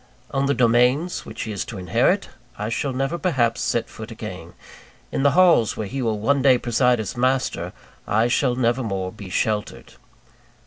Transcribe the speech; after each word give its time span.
On 0.31 0.47
the 0.47 0.55
domains 0.55 1.27
which 1.27 1.43
he 1.43 1.51
is 1.51 1.63
to 1.65 1.77
inherit, 1.77 2.29
I 2.57 2.69
shall 2.69 2.91
never 2.91 3.19
perhaps 3.19 3.61
set 3.61 3.87
foot 3.87 4.09
again: 4.09 4.53
in 5.11 5.21
the 5.21 5.33
halls 5.37 5.77
where 5.77 5.85
he 5.85 6.01
will 6.01 6.17
one 6.19 6.41
day 6.41 6.57
preside 6.57 6.99
as 6.99 7.15
master, 7.15 7.71
I 8.07 8.27
shall 8.27 8.55
never 8.55 8.81
more 8.81 9.11
be 9.11 9.29
sheltered. 9.29 9.93